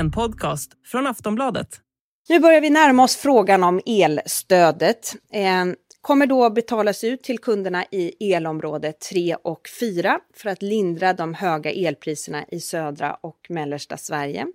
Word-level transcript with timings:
en 0.00 0.10
podcast 0.10 0.70
från 0.84 1.06
Aftonbladet. 1.06 1.80
Nu 2.28 2.40
börjar 2.40 2.60
vi 2.60 2.70
närma 2.70 3.04
oss 3.04 3.16
frågan 3.16 3.64
om 3.64 3.80
elstödet. 3.86 5.14
Eh, 5.32 5.64
kommer 6.00 6.26
då 6.26 6.50
betalas 6.50 7.04
ut 7.04 7.22
till 7.22 7.38
kunderna 7.38 7.84
i 7.90 8.32
elområde 8.32 8.92
3 8.92 9.36
och 9.42 9.68
4 9.80 10.20
för 10.34 10.50
att 10.50 10.62
lindra 10.62 11.12
de 11.12 11.34
höga 11.34 11.70
elpriserna 11.70 12.44
i 12.48 12.60
södra 12.60 13.14
och 13.14 13.46
mellersta 13.48 13.96
Sverige. 13.96 14.46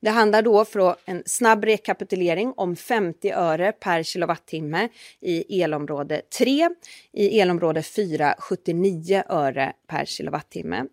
Det 0.00 0.10
handlar 0.10 0.42
då 0.42 0.64
för 0.64 0.96
en 1.04 1.22
snabb 1.26 1.64
rekapitulering 1.64 2.52
om 2.56 2.76
50 2.76 3.30
öre 3.30 3.72
per 3.72 4.02
kilowattimme 4.02 4.88
i 5.20 5.62
elområde 5.62 6.22
3, 6.38 6.68
i 7.12 7.40
elområde 7.40 7.82
4 7.82 8.34
79 8.38 9.22
öre 9.28 9.72
per 9.88 10.04
kilowattimme. 10.04 10.84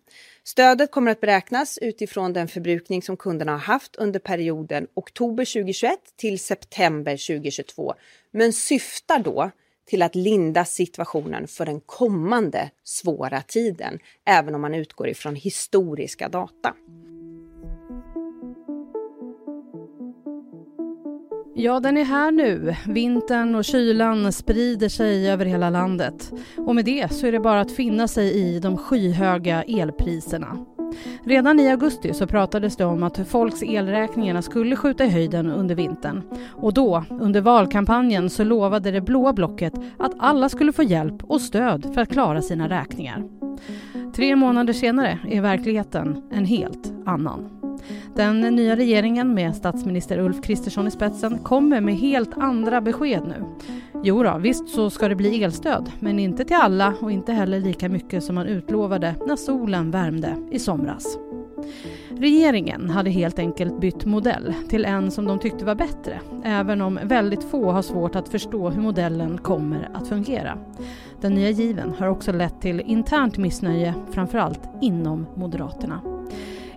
Stödet 0.44 0.90
kommer 0.90 1.10
att 1.10 1.20
beräknas 1.20 1.78
utifrån 1.82 2.32
den 2.32 2.48
förbrukning 2.48 3.02
som 3.02 3.16
kunderna 3.16 3.52
har 3.52 3.58
haft 3.58 3.96
under 3.96 4.20
perioden 4.20 4.86
oktober 4.94 5.44
2021 5.44 5.98
till 6.16 6.38
september 6.38 7.12
2022, 7.36 7.94
men 8.30 8.52
syftar 8.52 9.18
då 9.18 9.50
till 9.86 10.02
att 10.02 10.14
linda 10.14 10.64
situationen 10.64 11.48
för 11.48 11.66
den 11.66 11.80
kommande 11.80 12.70
svåra 12.84 13.40
tiden, 13.42 13.98
även 14.26 14.54
om 14.54 14.60
man 14.60 14.74
utgår 14.74 15.08
ifrån 15.08 15.36
historiska 15.36 16.28
data. 16.28 16.74
Ja, 21.54 21.80
den 21.80 21.96
är 21.96 22.04
här 22.04 22.30
nu. 22.30 22.76
Vintern 22.86 23.54
och 23.54 23.64
kylan 23.64 24.32
sprider 24.32 24.88
sig 24.88 25.30
över 25.30 25.44
hela 25.44 25.70
landet. 25.70 26.32
Och 26.56 26.74
med 26.74 26.84
det 26.84 27.12
så 27.12 27.26
är 27.26 27.32
det 27.32 27.40
bara 27.40 27.60
att 27.60 27.72
finna 27.72 28.08
sig 28.08 28.34
i 28.34 28.58
de 28.58 28.78
skyhöga 28.78 29.62
elpriserna. 29.62 30.66
Redan 31.24 31.60
i 31.60 31.70
augusti 31.70 32.14
så 32.14 32.26
pratades 32.26 32.76
det 32.76 32.84
om 32.84 33.02
att 33.02 33.28
folks 33.28 33.62
elräkningarna 33.62 34.42
skulle 34.42 34.76
skjuta 34.76 35.04
i 35.04 35.08
höjden 35.08 35.50
under 35.50 35.74
vintern. 35.74 36.22
Och 36.50 36.74
då, 36.74 37.04
under 37.10 37.40
valkampanjen, 37.40 38.30
så 38.30 38.44
lovade 38.44 38.90
det 38.90 39.00
blåa 39.00 39.32
blocket 39.32 39.74
att 39.98 40.12
alla 40.18 40.48
skulle 40.48 40.72
få 40.72 40.82
hjälp 40.82 41.24
och 41.24 41.40
stöd 41.40 41.94
för 41.94 42.00
att 42.00 42.12
klara 42.12 42.42
sina 42.42 42.68
räkningar. 42.68 43.22
Tre 44.14 44.36
månader 44.36 44.72
senare 44.72 45.18
är 45.28 45.40
verkligheten 45.40 46.22
en 46.30 46.44
helt 46.44 46.92
annan. 47.06 47.61
Den 48.14 48.40
nya 48.40 48.76
regeringen 48.76 49.34
med 49.34 49.56
statsminister 49.56 50.18
Ulf 50.18 50.42
Kristersson 50.42 50.86
i 50.86 50.90
spetsen 50.90 51.38
kommer 51.38 51.80
med 51.80 51.94
helt 51.94 52.38
andra 52.38 52.80
besked 52.80 53.22
nu. 53.26 53.44
Jo 54.04 54.22
då, 54.22 54.38
visst 54.38 54.68
så 54.68 54.90
ska 54.90 55.08
det 55.08 55.16
bli 55.16 55.44
elstöd, 55.44 55.90
men 56.00 56.18
inte 56.18 56.44
till 56.44 56.56
alla 56.56 56.94
och 57.00 57.12
inte 57.12 57.32
heller 57.32 57.60
lika 57.60 57.88
mycket 57.88 58.24
som 58.24 58.34
man 58.34 58.46
utlovade 58.46 59.14
när 59.26 59.36
solen 59.36 59.90
värmde 59.90 60.36
i 60.50 60.58
somras. 60.58 61.18
Regeringen 62.10 62.90
hade 62.90 63.10
helt 63.10 63.38
enkelt 63.38 63.80
bytt 63.80 64.04
modell 64.04 64.54
till 64.68 64.84
en 64.84 65.10
som 65.10 65.24
de 65.24 65.38
tyckte 65.38 65.64
var 65.64 65.74
bättre, 65.74 66.20
även 66.44 66.80
om 66.80 66.98
väldigt 67.04 67.44
få 67.44 67.70
har 67.70 67.82
svårt 67.82 68.16
att 68.16 68.28
förstå 68.28 68.70
hur 68.70 68.82
modellen 68.82 69.38
kommer 69.38 69.88
att 69.94 70.08
fungera. 70.08 70.58
Den 71.20 71.34
nya 71.34 71.50
given 71.50 71.94
har 71.98 72.06
också 72.06 72.32
lett 72.32 72.60
till 72.60 72.80
internt 72.80 73.38
missnöje, 73.38 73.94
framförallt 74.10 74.68
inom 74.80 75.26
Moderaterna. 75.34 76.11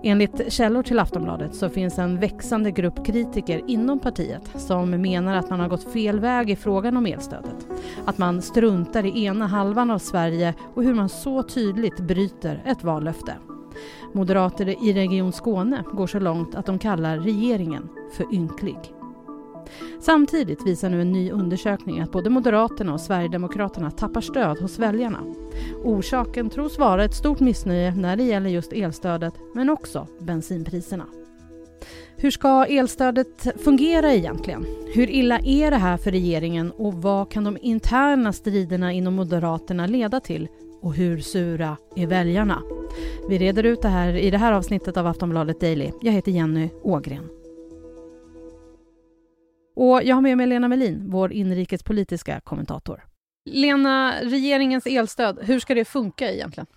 Enligt 0.07 0.53
källor 0.53 0.83
till 0.83 0.99
Aftonbladet 0.99 1.55
så 1.55 1.69
finns 1.69 1.99
en 1.99 2.19
växande 2.19 2.71
grupp 2.71 3.05
kritiker 3.05 3.61
inom 3.67 3.99
partiet 3.99 4.49
som 4.55 4.89
menar 4.89 5.35
att 5.35 5.49
man 5.49 5.59
har 5.59 5.67
gått 5.67 5.93
fel 5.93 6.19
väg 6.19 6.49
i 6.49 6.55
frågan 6.55 6.97
om 6.97 7.05
elstödet. 7.05 7.67
Att 8.05 8.17
man 8.17 8.41
struntar 8.41 9.05
i 9.05 9.25
ena 9.25 9.47
halvan 9.47 9.91
av 9.91 9.99
Sverige 9.99 10.53
och 10.73 10.83
hur 10.83 10.93
man 10.93 11.09
så 11.09 11.43
tydligt 11.43 11.99
bryter 11.99 12.63
ett 12.65 12.83
vallöfte. 12.83 13.33
Moderater 14.13 14.87
i 14.89 14.93
Region 14.93 15.31
Skåne 15.31 15.83
går 15.93 16.07
så 16.07 16.19
långt 16.19 16.55
att 16.55 16.65
de 16.65 16.79
kallar 16.79 17.17
regeringen 17.17 17.89
för 18.17 18.33
ynklig. 18.33 18.94
Samtidigt 19.99 20.67
visar 20.67 20.89
nu 20.89 21.01
en 21.01 21.11
ny 21.11 21.31
undersökning 21.31 21.99
att 21.99 22.11
både 22.11 22.29
Moderaterna 22.29 22.93
och 22.93 23.01
Sverigedemokraterna 23.01 23.91
tappar 23.91 24.21
stöd 24.21 24.57
hos 24.57 24.79
väljarna. 24.79 25.19
Orsaken 25.83 26.49
tros 26.49 26.79
vara 26.79 27.03
ett 27.03 27.15
stort 27.15 27.39
missnöje 27.39 27.95
när 27.95 28.15
det 28.15 28.23
gäller 28.23 28.49
just 28.49 28.73
elstödet, 28.73 29.33
men 29.53 29.69
också 29.69 30.07
bensinpriserna. 30.19 31.05
Hur 32.17 32.31
ska 32.31 32.65
elstödet 32.65 33.47
fungera 33.63 34.13
egentligen? 34.13 34.65
Hur 34.93 35.09
illa 35.09 35.39
är 35.39 35.71
det 35.71 35.77
här 35.77 35.97
för 35.97 36.11
regeringen 36.11 36.71
och 36.71 36.93
vad 36.93 37.31
kan 37.31 37.43
de 37.43 37.57
interna 37.61 38.33
striderna 38.33 38.93
inom 38.93 39.13
Moderaterna 39.13 39.87
leda 39.87 40.19
till? 40.19 40.47
Och 40.81 40.93
hur 40.93 41.19
sura 41.19 41.77
är 41.95 42.07
väljarna? 42.07 42.61
Vi 43.29 43.37
reder 43.37 43.63
ut 43.63 43.81
det 43.81 43.87
här 43.87 44.13
i 44.17 44.29
det 44.29 44.37
här 44.37 44.53
avsnittet 44.53 44.97
av 44.97 45.07
Aftonbladet 45.07 45.59
Daily. 45.59 45.91
Jag 46.01 46.11
heter 46.11 46.31
Jenny 46.31 46.69
Ågren. 46.83 47.29
Och 49.75 50.03
jag 50.03 50.15
har 50.15 50.21
med 50.21 50.37
mig 50.37 50.47
Lena 50.47 50.67
Melin, 50.67 51.09
vår 51.09 51.33
inrikespolitiska 51.33 52.39
kommentator. 52.39 53.03
Lena, 53.45 54.21
regeringens 54.21 54.85
elstöd, 54.85 55.39
hur 55.41 55.59
ska 55.59 55.73
det 55.75 55.85
funka 55.85 56.31
egentligen? 56.31 56.67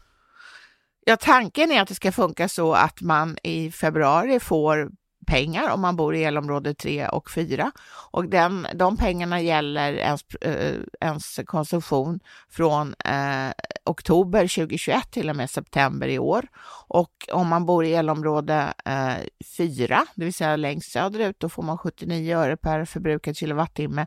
Ja, 1.06 1.16
tanken 1.16 1.70
är 1.72 1.82
att 1.82 1.88
det 1.88 1.94
ska 1.94 2.12
funka 2.12 2.48
så 2.48 2.72
att 2.72 3.00
man 3.00 3.38
i 3.42 3.70
februari 3.70 4.40
får 4.40 4.90
pengar 5.28 5.70
om 5.70 5.80
man 5.80 5.96
bor 5.96 6.14
i 6.14 6.24
elområde 6.24 6.74
3 6.74 7.08
och 7.08 7.30
4. 7.30 7.72
Och 8.10 8.28
den, 8.28 8.66
de 8.74 8.96
pengarna 8.96 9.40
gäller 9.40 9.92
ens, 9.92 10.24
eh, 10.40 10.76
ens 11.00 11.40
konsumtion 11.46 12.20
från 12.48 12.94
eh, 13.04 13.50
oktober 13.84 14.40
2021 14.40 15.10
till 15.10 15.30
och 15.30 15.36
med 15.36 15.50
september 15.50 16.08
i 16.08 16.18
år. 16.18 16.46
Och 16.88 17.12
om 17.32 17.48
man 17.48 17.66
bor 17.66 17.84
i 17.84 17.94
elområde 17.94 18.74
eh, 18.84 19.14
4, 19.56 20.06
det 20.14 20.24
vill 20.24 20.34
säga 20.34 20.56
längst 20.56 20.92
söderut, 20.92 21.36
då 21.40 21.48
får 21.48 21.62
man 21.62 21.78
79 21.78 22.36
öre 22.36 22.56
per 22.56 22.84
förbrukad 22.84 23.36
kilowattimme. 23.36 24.06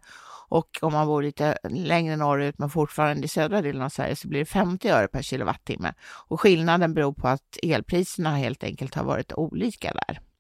Och 0.50 0.80
om 0.82 0.94
man 0.94 1.08
bor 1.08 1.24
lite 1.24 1.58
längre 1.70 2.16
norrut 2.16 2.60
men 2.60 2.70
fortfarande 2.70 3.26
i 3.26 3.28
södra 3.28 3.62
delen 3.62 3.82
av 3.82 3.90
Sverige 3.90 4.16
så 4.16 4.28
blir 4.28 4.40
det 4.40 4.46
50 4.46 4.90
öre 4.90 5.08
per 5.08 5.22
kilowattimme. 5.22 5.94
Och 6.28 6.42
skillnaden 6.42 6.94
beror 6.94 7.14
på 7.14 7.28
att 7.28 7.58
elpriserna 7.64 8.36
helt 8.36 8.64
enkelt 8.64 8.96
har 8.96 9.04
varit 9.04 9.34
olika 9.34 9.94
där. 9.94 10.31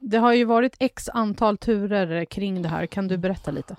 Det 0.00 0.18
har 0.18 0.32
ju 0.32 0.44
varit 0.44 0.76
x 0.78 1.08
antal 1.08 1.58
turer 1.58 2.24
kring 2.24 2.62
det 2.62 2.68
här. 2.68 2.86
Kan 2.86 3.08
du 3.08 3.18
berätta 3.18 3.50
lite? 3.50 3.76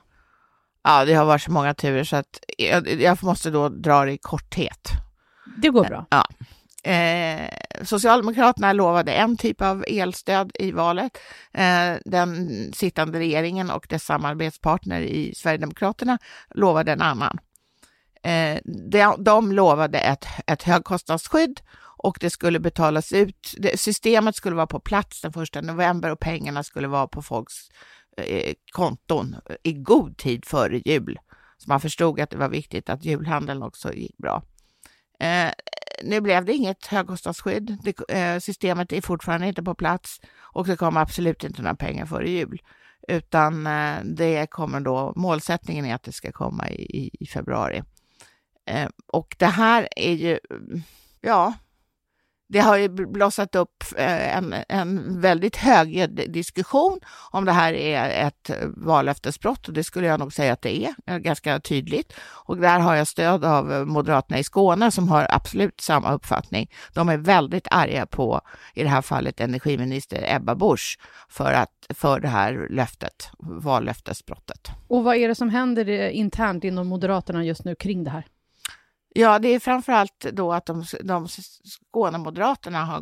Ja, 0.83 1.05
det 1.05 1.13
har 1.13 1.25
varit 1.25 1.41
så 1.41 1.51
många 1.51 1.73
turer 1.73 2.03
så 2.03 2.15
att 2.15 2.39
jag, 2.57 3.01
jag 3.01 3.23
måste 3.23 3.49
då 3.49 3.69
dra 3.69 4.05
det 4.05 4.11
i 4.11 4.17
korthet. 4.17 4.89
Det 5.57 5.69
går 5.69 5.85
bra. 5.85 6.05
Ja. 6.09 6.27
Eh, 6.91 7.49
Socialdemokraterna 7.83 8.73
lovade 8.73 9.11
en 9.13 9.37
typ 9.37 9.61
av 9.61 9.85
elstöd 9.87 10.51
i 10.59 10.71
valet. 10.71 11.17
Eh, 11.53 11.93
den 12.05 12.49
sittande 12.73 13.19
regeringen 13.19 13.71
och 13.71 13.85
dess 13.89 14.03
samarbetspartner 14.03 15.01
i 15.01 15.33
Sverigedemokraterna 15.35 16.17
lovade 16.49 16.91
en 16.91 17.01
annan. 17.01 17.37
Eh, 18.23 18.59
de, 18.65 19.23
de 19.23 19.51
lovade 19.51 19.99
ett, 19.99 20.25
ett 20.47 20.63
högkostnadsskydd 20.63 21.61
och 22.03 22.17
det 22.21 22.29
skulle 22.29 22.59
betalas 22.59 23.13
ut. 23.13 23.55
systemet 23.75 24.35
skulle 24.35 24.55
vara 24.55 24.67
på 24.67 24.79
plats 24.79 25.21
den 25.21 25.33
första 25.33 25.61
november 25.61 26.09
och 26.11 26.19
pengarna 26.19 26.63
skulle 26.63 26.87
vara 26.87 27.07
på 27.07 27.21
folks 27.21 27.55
eh, 28.17 28.53
konton 28.71 29.35
eh, 29.49 29.55
i 29.63 29.73
god 29.73 30.17
tid 30.17 30.45
före 30.45 30.81
jul. 30.85 31.19
Så 31.57 31.69
man 31.69 31.81
förstod 31.81 32.19
att 32.19 32.29
det 32.29 32.37
var 32.37 32.49
viktigt 32.49 32.89
att 32.89 33.05
julhandeln 33.05 33.63
också 33.63 33.93
gick 33.93 34.17
bra. 34.17 34.43
Eh, 35.19 35.51
nu 36.03 36.21
blev 36.21 36.45
det 36.45 36.53
inget 36.53 36.85
högkostnadsskydd. 36.85 37.77
Det, 37.83 38.09
eh, 38.09 38.39
systemet 38.39 38.93
är 38.93 39.01
fortfarande 39.01 39.47
inte 39.47 39.63
på 39.63 39.75
plats 39.75 40.21
och 40.39 40.67
det 40.67 40.75
kommer 40.75 41.01
absolut 41.01 41.43
inte 41.43 41.61
några 41.61 41.75
pengar 41.75 42.05
före 42.05 42.29
jul. 42.29 42.61
Utan 43.07 43.67
eh, 43.67 44.03
det 44.03 44.49
kommer 44.49 44.79
då, 44.79 45.13
målsättningen 45.15 45.85
är 45.85 45.95
att 45.95 46.03
det 46.03 46.11
ska 46.11 46.31
komma 46.31 46.69
i, 46.69 47.09
i 47.19 47.27
februari. 47.27 47.83
Eh, 48.65 48.89
och 49.07 49.35
det 49.39 49.45
här 49.45 49.87
är 49.95 50.13
ju, 50.13 50.39
ja, 51.21 51.53
det 52.51 52.59
har 52.59 52.77
ju 52.77 52.89
blossat 52.89 53.55
upp 53.55 53.83
eh, 53.97 54.37
en, 54.37 54.55
en 54.69 55.21
väldigt 55.21 55.55
hög 55.55 56.09
diskussion 56.33 56.99
om 57.31 57.45
det 57.45 57.51
här 57.51 57.73
är 57.73 58.27
ett 58.27 58.51
vallöftesbrott 58.75 59.67
och 59.67 59.73
det 59.73 59.83
skulle 59.83 60.07
jag 60.07 60.19
nog 60.19 60.33
säga 60.33 60.53
att 60.53 60.61
det 60.61 60.85
är, 60.85 60.95
eh, 61.07 61.17
ganska 61.17 61.59
tydligt. 61.59 62.13
Och 62.19 62.57
där 62.57 62.79
har 62.79 62.95
jag 62.95 63.07
stöd 63.07 63.45
av 63.45 63.87
Moderaterna 63.87 64.39
i 64.39 64.43
Skåne 64.43 64.91
som 64.91 65.09
har 65.09 65.27
absolut 65.29 65.81
samma 65.81 66.13
uppfattning. 66.13 66.71
De 66.93 67.09
är 67.09 67.17
väldigt 67.17 67.67
arga 67.71 68.05
på, 68.05 68.41
i 68.73 68.83
det 68.83 68.89
här 68.89 69.01
fallet, 69.01 69.41
energiminister 69.41 70.35
Ebba 70.35 70.55
Busch 70.55 70.99
för, 71.29 71.53
att, 71.53 71.71
för 71.89 72.19
det 72.19 72.27
här 72.27 72.67
löftet, 72.69 73.29
vallöftesbrottet. 73.39 74.67
Och 74.87 75.03
vad 75.03 75.15
är 75.15 75.27
det 75.27 75.35
som 75.35 75.49
händer 75.49 75.89
eh, 75.89 76.17
internt 76.17 76.63
inom 76.63 76.87
Moderaterna 76.87 77.43
just 77.43 77.65
nu 77.65 77.75
kring 77.75 78.03
det 78.03 78.09
här? 78.09 78.25
Ja, 79.13 79.39
det 79.39 79.47
är 79.47 79.59
framförallt 79.59 80.19
då 80.19 80.53
att 80.53 80.65
de, 80.65 80.83
de 81.03 81.27
Skånemoderaterna 81.63 82.85
har, 82.85 82.97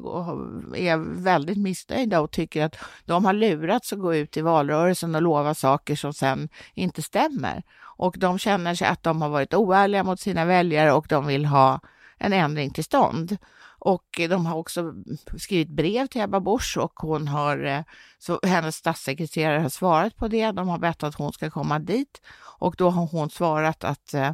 är 0.76 1.22
väldigt 1.24 1.58
missnöjda 1.58 2.22
och 2.22 2.32
tycker 2.32 2.66
att 2.66 2.76
de 3.06 3.26
har 3.26 3.34
lurats 3.34 3.94
att 3.94 4.00
gå 4.00 4.16
ut 4.16 4.38
i 4.38 4.42
valrörelsen 4.42 5.16
och 5.16 5.22
lova 5.22 5.54
saker 5.54 5.96
som 5.96 6.14
sen 6.14 6.50
inte 6.74 7.02
stämmer. 7.02 7.64
Och 7.82 8.16
de 8.18 8.40
känner 8.40 8.76
sig 8.76 8.88
att 8.88 9.04
de 9.04 9.22
har 9.22 9.30
varit 9.30 9.54
oärliga 9.54 10.04
mot 10.04 10.20
sina 10.20 10.46
väljare 10.46 10.92
och 10.92 11.06
de 11.10 11.28
vill 11.28 11.46
ha 11.46 11.80
en 12.18 12.34
ändring 12.34 12.72
till 12.72 12.84
stånd. 12.84 13.38
Och 13.80 14.22
de 14.30 14.46
har 14.46 14.58
också 14.58 14.94
skrivit 15.38 15.70
brev 15.70 16.08
till 16.08 16.22
Ebba 16.22 16.40
Busch 16.40 16.78
och 16.78 16.94
hon 16.96 17.28
har, 17.28 17.66
eh, 17.66 17.82
så 18.20 18.40
hennes 18.44 18.76
statssekreterare 18.76 19.60
har 19.60 19.70
svarat 19.70 20.16
på 20.16 20.28
det. 20.28 20.52
De 20.52 20.68
har 20.68 20.78
bett 20.78 21.04
att 21.04 21.16
hon 21.16 21.34
ska 21.34 21.50
komma 21.50 21.80
dit 21.80 22.22
och 22.60 22.76
då 22.78 22.90
har 22.90 23.06
hon 23.06 23.30
svarat 23.30 23.84
att 23.84 24.14
eh, 24.14 24.32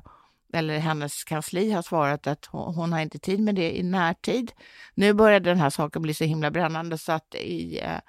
eller 0.54 0.80
hennes 0.80 1.24
kansli 1.24 1.72
har 1.72 1.82
svarat 1.82 2.28
att 2.28 2.46
hon, 2.46 2.94
har 2.94 3.00
inte 3.00 3.20
tid 3.20 3.40
med 3.40 3.56
det 3.56 3.78
i 3.78 3.84
närtid. 3.84 4.52
Nu 4.94 5.14
började 5.14 5.50
den 5.50 5.60
här 5.60 5.70
saken 5.70 6.02
bli 6.02 6.14
så 6.14 6.24
himla 6.24 6.52
brännande 6.52 6.98
så 6.98 7.12
att 7.12 7.36
i, 7.36 7.80
eh, 7.80 8.00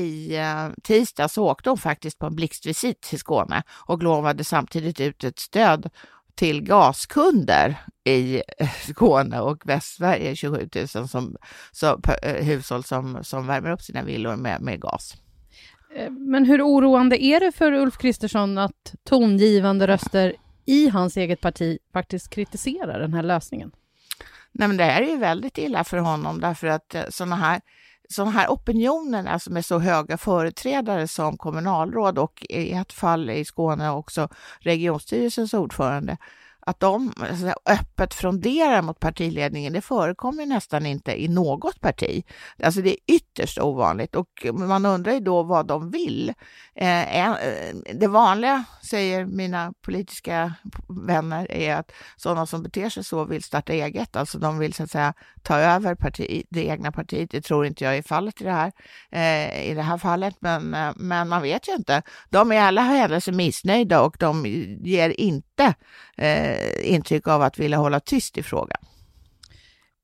i 0.00 0.36
eh, 0.36 0.68
tisdag 0.82 1.28
så 1.28 1.50
åkte 1.50 1.70
hon 1.70 1.78
faktiskt 1.78 2.18
på 2.18 2.26
en 2.26 2.34
blixtvisit 2.36 3.00
till 3.00 3.18
Skåne 3.18 3.62
och 3.70 4.02
lovade 4.02 4.44
samtidigt 4.44 5.00
ut 5.00 5.24
ett 5.24 5.38
stöd 5.38 5.90
till 6.34 6.62
gaskunder 6.62 7.76
i 8.04 8.42
eh, 8.58 8.70
Skåne 8.88 9.40
och 9.40 9.66
Västsverige, 9.66 10.36
27 10.36 10.68
000 10.74 10.88
som, 10.88 11.36
som, 11.72 12.02
hushåll 12.22 12.84
som, 12.84 13.24
som 13.24 13.46
värmer 13.46 13.70
upp 13.70 13.82
sina 13.82 14.02
villor 14.02 14.36
med, 14.36 14.60
med 14.60 14.80
gas. 14.80 15.16
Men 16.10 16.44
hur 16.44 16.62
oroande 16.62 17.24
är 17.24 17.40
det 17.40 17.52
för 17.52 17.72
Ulf 17.72 17.98
Kristersson 17.98 18.58
att 18.58 18.94
tongivande 19.04 19.86
röster 19.86 20.34
i 20.70 20.88
hans 20.88 21.16
eget 21.16 21.40
parti 21.40 21.78
faktiskt 21.92 22.30
kritiserar 22.30 23.00
den 23.00 23.14
här 23.14 23.22
lösningen? 23.22 23.70
Nej, 24.52 24.68
men 24.68 24.76
det 24.76 24.84
här 24.84 25.02
är 25.02 25.06
ju 25.06 25.16
väldigt 25.16 25.58
illa 25.58 25.84
för 25.84 25.96
honom 25.96 26.40
därför 26.40 26.66
att 26.66 26.94
eh, 26.94 27.02
sådana 27.08 27.36
här 27.36 27.60
sådana 28.08 28.30
här 28.30 28.48
opinioner, 28.48 29.26
alltså 29.26 29.52
med 29.52 29.64
så 29.64 29.78
höga 29.78 30.18
företrädare 30.18 31.08
som 31.08 31.36
kommunalråd 31.36 32.18
och 32.18 32.46
i 32.48 32.72
ett 32.72 32.92
fall 32.92 33.30
i 33.30 33.44
Skåne 33.44 33.90
också 33.90 34.28
regionstyrelsens 34.60 35.54
ordförande, 35.54 36.16
att 36.70 36.80
de 36.80 37.12
alltså, 37.16 37.54
öppet 37.66 38.14
fronderar 38.14 38.82
mot 38.82 39.00
partiledningen, 39.00 39.72
det 39.72 39.80
förekommer 39.80 40.46
nästan 40.46 40.86
inte 40.86 41.22
i 41.22 41.28
något 41.28 41.80
parti. 41.80 42.24
Alltså 42.62 42.80
det 42.80 42.90
är 42.90 43.14
ytterst 43.14 43.58
ovanligt 43.58 44.16
och 44.16 44.46
man 44.52 44.86
undrar 44.86 45.12
ju 45.12 45.20
då 45.20 45.42
vad 45.42 45.66
de 45.66 45.90
vill. 45.90 46.32
Eh, 46.74 47.26
eh, 47.26 47.34
det 47.94 48.06
vanliga, 48.06 48.64
säger 48.82 49.24
mina 49.24 49.72
politiska 49.84 50.54
vänner, 51.06 51.52
är 51.52 51.76
att 51.76 51.92
sådana 52.16 52.46
som 52.46 52.62
beter 52.62 52.88
sig 52.88 53.04
så 53.04 53.24
vill 53.24 53.42
starta 53.42 53.72
eget, 53.72 54.16
alltså 54.16 54.38
de 54.38 54.58
vill 54.58 54.72
så 54.74 54.82
att 54.82 54.90
säga 54.90 55.14
ta 55.42 55.56
över 55.56 55.94
parti, 55.94 56.42
det 56.50 56.66
egna 56.66 56.92
partiet. 56.92 57.30
Det 57.30 57.40
tror 57.40 57.66
inte 57.66 57.84
jag 57.84 57.96
är 57.96 58.02
fallet 58.02 58.40
i 58.40 58.44
det 58.44 58.52
här, 58.52 58.72
eh, 59.10 59.70
i 59.70 59.74
det 59.74 59.82
här 59.82 59.98
fallet, 59.98 60.36
men, 60.40 60.74
eh, 60.74 60.92
men 60.96 61.28
man 61.28 61.42
vet 61.42 61.68
ju 61.68 61.72
inte. 61.72 62.02
De 62.30 62.52
är 62.52 62.56
i 62.56 62.58
alla 62.58 62.82
händelser 62.82 63.32
missnöjda 63.32 64.02
och 64.02 64.16
de 64.18 64.46
ger 64.80 65.20
inte 65.20 65.74
eh, 66.16 66.59
intryck 66.82 67.28
av 67.28 67.42
att 67.42 67.58
vilja 67.58 67.78
hålla 67.78 68.00
tyst 68.00 68.38
i 68.38 68.42
frågan. 68.42 68.80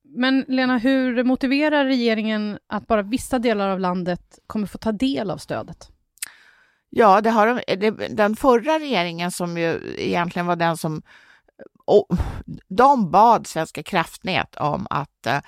Men 0.05 0.45
Lena, 0.49 0.79
hur 0.79 1.25
motiverar 1.25 1.85
regeringen 1.85 2.59
att 2.67 2.87
bara 2.87 3.03
vissa 3.03 3.39
delar 3.39 3.69
av 3.69 3.81
landet 3.81 4.39
kommer 4.47 4.67
få 4.67 4.79
ta 4.79 4.93
del 4.93 5.31
av 5.31 5.39
stödet? 5.39 5.89
Ja, 6.91 7.21
det 7.21 7.31
har 7.31 7.77
de, 7.77 7.91
den 8.11 8.37
förra 8.37 8.79
regeringen 8.79 9.31
som 9.31 9.59
ju 9.59 9.95
egentligen 9.97 10.47
var 10.47 10.57
den 10.57 10.77
som 10.77 11.03
och 11.85 12.07
de 12.69 13.11
bad 13.11 13.47
Svenska 13.47 13.83
kraftnät 13.83 14.57
om 14.57 14.87
att 14.91 15.27
eh, 15.27 15.41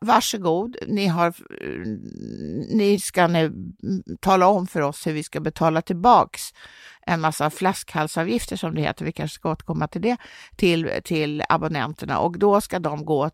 varsågod, 0.00 0.76
ni, 0.86 1.06
har, 1.06 1.34
ni 2.76 3.00
ska 3.00 3.26
nu 3.26 3.52
tala 4.20 4.46
om 4.46 4.66
för 4.66 4.80
oss 4.80 5.06
hur 5.06 5.12
vi 5.12 5.22
ska 5.22 5.40
betala 5.40 5.82
tillbaks 5.82 6.42
en 7.08 7.20
massa 7.20 7.50
flaskhalsavgifter 7.50 8.56
som 8.56 8.74
det 8.74 8.80
heter, 8.80 9.04
vi 9.04 9.12
kanske 9.12 9.34
ska 9.34 9.50
återkomma 9.50 9.88
till 9.88 10.02
det, 10.02 10.16
till, 10.56 10.90
till 11.04 11.42
abonnenterna 11.48 12.18
och 12.18 12.38
då 12.38 12.60
ska 12.60 12.78
de 12.78 13.04
gå 13.04 13.30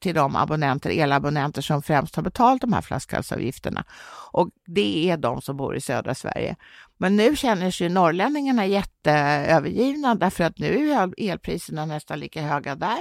till 0.00 0.14
de 0.14 0.36
abonnenter, 0.36 0.90
elabonnenter 0.90 1.62
som 1.62 1.82
främst 1.82 2.16
har 2.16 2.22
betalt 2.22 2.60
de 2.60 2.72
här 2.72 2.80
flaskhalsavgifterna. 2.80 3.84
Och 4.32 4.48
det 4.66 5.10
är 5.10 5.16
de 5.16 5.42
som 5.42 5.56
bor 5.56 5.76
i 5.76 5.80
södra 5.80 6.14
Sverige. 6.14 6.56
Men 6.98 7.16
nu 7.16 7.36
känner 7.36 7.70
sig 7.70 7.88
norrlänningarna 7.88 8.66
jätteövergivna 8.66 10.14
därför 10.14 10.44
att 10.44 10.58
nu 10.58 10.90
är 10.90 11.30
elpriserna 11.30 11.86
nästan 11.86 12.20
lika 12.20 12.42
höga 12.42 12.74
där 12.74 12.98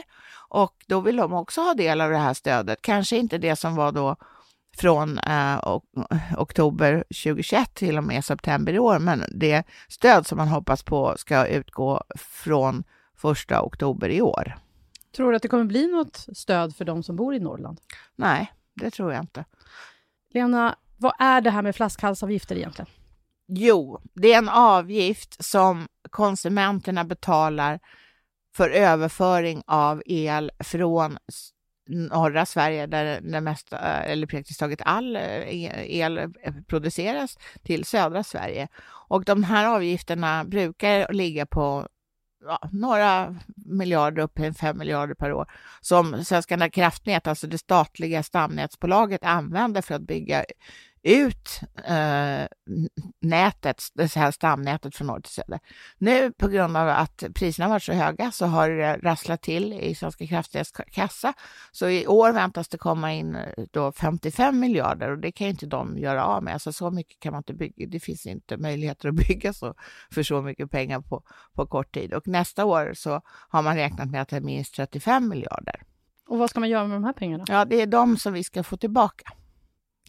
och 0.50 0.74
då 0.88 1.02
vill 1.02 1.16
de 1.16 1.34
också 1.34 1.62
ha 1.62 1.74
del 1.74 2.02
av 2.02 2.12
det 2.12 2.18
här 2.18 2.34
stödet. 2.34 2.82
Kanske 2.82 3.18
inte 3.18 3.38
det 3.38 3.56
som 3.56 3.76
var 3.76 3.92
då 3.92 4.16
från 4.80 5.20
eh, 5.20 5.78
oktober 6.38 7.04
2021 7.04 7.74
till 7.74 7.98
och 7.98 8.04
med 8.04 8.26
september 8.26 8.74
i 8.74 8.80
år, 8.80 9.00
men 9.00 9.24
det 9.36 9.64
stöd 9.88 10.28
som 10.28 10.38
man 10.38 10.48
hoppas 10.48 10.84
på 10.84 11.16
ska 11.18 11.48
utgå 11.48 12.04
från 12.16 12.84
första 13.18 13.62
oktober 13.62 14.10
i 14.10 14.22
år. 14.22 14.58
Tror 15.16 15.30
du 15.30 15.36
att 15.36 15.42
det 15.42 15.48
kommer 15.48 15.64
bli 15.64 15.88
något 15.88 16.28
stöd 16.34 16.76
för 16.76 16.86
de 16.86 17.04
som 17.04 17.16
bor 17.16 17.36
i 17.36 17.40
Norrland? 17.40 17.80
Nej, 18.16 18.54
det 18.74 18.92
tror 18.92 19.14
jag 19.14 19.24
inte. 19.24 19.46
Lena, 20.34 20.76
vad 20.98 21.14
är 21.20 21.42
det 21.42 21.50
här 21.50 21.62
med 21.62 21.76
flaskhalsavgifter 21.76 22.56
egentligen? 22.56 22.90
Jo, 23.48 24.02
det 24.14 24.34
är 24.34 24.38
en 24.38 24.50
avgift 24.50 25.46
som 25.46 25.88
konsumenterna 26.10 27.04
betalar 27.04 27.80
för 28.56 28.70
överföring 28.70 29.64
av 29.68 30.04
el 30.06 30.52
från 30.60 31.18
norra 31.90 32.46
Sverige 32.46 32.88
där 32.88 33.22
det 33.22 33.42
mesta, 33.42 33.78
eller 33.80 34.28
praktiskt 34.28 34.60
taget 34.60 34.82
all 34.86 35.16
eh, 35.16 35.92
el 35.92 36.18
eh, 36.18 36.28
produceras 36.68 37.38
till 37.64 37.86
södra 37.86 38.24
Sverige. 38.24 38.68
Och 39.10 39.24
de 39.24 39.44
här 39.44 39.66
avgifterna 39.76 40.44
brukar 40.44 41.14
ligga 41.14 41.46
på 41.46 41.88
ja, 42.46 42.70
några 42.72 43.36
miljarder 43.56 44.24
upp 44.24 44.36
till 44.36 44.54
fem 44.54 44.78
miljarder 44.78 45.16
per 45.16 45.34
år 45.34 45.52
som 45.82 46.26
Svenska 46.26 46.70
kraftnät, 46.70 47.28
alltså 47.28 47.48
det 47.48 47.58
statliga 47.58 48.24
stamnätsbolaget, 48.24 49.24
använder 49.24 49.82
för 49.82 49.96
att 49.96 50.02
bygga 50.02 50.46
ut 51.04 51.62
eh, 51.86 52.48
nätet, 53.22 53.84
det 53.94 54.16
här 54.16 54.32
stamnätet 54.32 54.96
från 54.96 55.08
norr 55.08 55.20
till 55.20 55.34
söder. 55.34 55.60
Nu 55.98 56.32
på 56.32 56.48
grund 56.48 56.78
av 56.78 56.90
att 56.90 57.24
priserna 57.36 57.70
varit 57.70 57.84
så 57.84 57.94
höga 57.94 58.32
så 58.32 58.46
har 58.46 58.70
det 58.70 58.98
rasslat 58.98 59.42
till 59.42 59.74
i 59.74 59.96
Svenska 59.96 60.28
kraftnäts 60.28 60.72
kassa. 60.92 61.34
Så 61.72 61.90
i 61.90 62.08
år 62.08 62.32
väntas 62.32 62.68
det 62.68 62.78
komma 62.78 63.14
in 63.14 63.36
eh, 63.36 63.66
då 63.72 63.92
55 63.92 64.60
miljarder 64.60 65.12
och 65.12 65.20
det 65.20 65.32
kan 65.32 65.48
inte 65.48 65.66
de 65.66 65.98
göra 65.98 66.26
av 66.26 66.44
med. 66.44 66.54
Alltså 66.54 66.74
så 66.74 66.92
mycket 66.92 67.20
kan 67.20 67.32
man 67.32 67.40
inte 67.40 67.54
bygga. 67.54 67.88
Det 67.88 68.00
finns 68.00 68.26
inte 68.26 68.58
möjligheter 68.58 69.10
att 69.10 69.16
bygga 69.28 69.54
så 69.54 69.74
för 70.12 70.24
så 70.24 70.42
mycket 70.42 70.72
pengar 70.72 71.02
på, 71.02 71.24
på 71.54 71.68
kort 71.68 71.94
tid. 71.94 72.14
Och 72.14 72.28
nästa 72.28 72.66
år 72.66 72.94
så 72.96 73.22
har 73.26 73.62
man 73.62 73.76
räknat 73.76 74.10
med 74.10 74.22
att 74.22 74.30
det 74.30 74.36
är 74.36 74.42
minst 74.42 74.76
35 74.76 75.30
miljarder. 75.30 75.84
Och 76.28 76.38
vad 76.38 76.50
ska 76.50 76.60
man 76.60 76.70
göra 76.70 76.88
med 76.88 76.96
de 76.96 77.04
här 77.04 77.14
pengarna? 77.14 77.44
Ja, 77.48 77.66
det 77.66 77.82
är 77.82 77.88
de 77.88 78.18
som 78.18 78.34
vi 78.34 78.44
ska 78.44 78.64
få 78.64 78.78
tillbaka. 78.78 79.34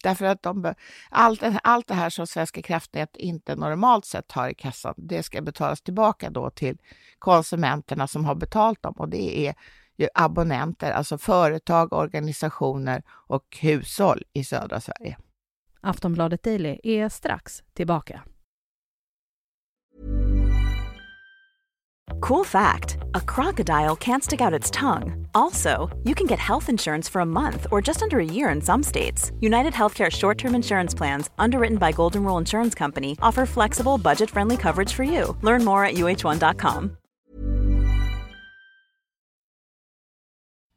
Därför 0.02 0.24
att 0.24 0.42
de, 0.42 0.74
allt, 1.10 1.42
allt 1.62 1.86
det 1.86 1.94
här 1.94 2.10
som 2.10 2.26
Svenska 2.26 2.62
kraftnät 2.62 3.16
inte 3.16 3.56
normalt 3.56 4.04
sett 4.04 4.32
har 4.32 4.48
i 4.48 4.54
kassan, 4.54 4.94
det 4.96 5.22
ska 5.22 5.42
betalas 5.42 5.80
tillbaka 5.82 6.30
då 6.30 6.50
till 6.50 6.78
konsumenterna 7.18 8.06
som 8.06 8.24
har 8.24 8.34
betalt 8.34 8.82
dem 8.82 8.94
och 8.96 9.08
det 9.08 9.48
är 9.48 9.54
ju 9.96 10.08
abonnenter, 10.14 10.92
alltså 10.92 11.18
företag, 11.18 11.92
organisationer 11.92 13.02
och 13.08 13.58
hushåll 13.60 14.22
i 14.32 14.44
södra 14.44 14.80
Sverige. 14.80 15.16
Aftonbladet 15.80 16.42
Daily 16.42 16.80
är 16.82 17.08
strax 17.08 17.62
tillbaka. 17.74 18.22
Cool 22.20 22.44
fact 22.44 22.99
a 23.14 23.20
crocodile 23.20 23.96
can't 23.96 24.24
stick 24.24 24.40
out 24.40 24.58
its 24.58 24.70
tongue. 24.70 25.26
Also, 25.34 25.88
you 26.04 26.14
can 26.14 26.26
get 26.26 26.38
health 26.38 26.68
insurance 26.68 27.08
for 27.08 27.20
a 27.20 27.26
month 27.26 27.66
or 27.70 27.80
just 27.82 28.02
under 28.02 28.18
a 28.18 28.24
year 28.24 28.50
in 28.50 28.60
some 28.60 28.82
states. 28.82 29.32
United 29.40 29.72
Healthcare 29.72 30.10
short 30.10 30.38
term 30.38 30.54
insurance 30.54 30.94
plans, 30.94 31.30
underwritten 31.38 31.78
by 31.78 31.92
Golden 31.92 32.24
Rule 32.24 32.38
Insurance 32.38 32.74
Company, 32.74 33.16
offer 33.22 33.46
flexible, 33.46 33.98
budget 33.98 34.30
friendly 34.30 34.56
coverage 34.56 34.92
for 34.92 35.04
you. 35.04 35.36
Learn 35.42 35.64
more 35.64 35.84
at 35.84 35.94
uh1.com. 35.94 36.96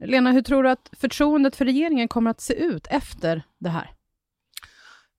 Lena, 0.06 0.32
hur 0.32 0.42
tror 0.42 0.64
du 0.64 0.70
att 0.70 0.90
förtroendet 0.98 1.56
för 1.56 1.66
regeringen 1.66 2.08
kommer 2.08 2.32
att 2.32 2.42
se 2.42 2.54
ut 2.54 2.88
efter 2.90 3.44
det 3.60 3.70
här? 3.70 3.92